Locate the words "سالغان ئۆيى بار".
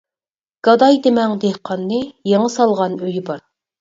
2.55-3.45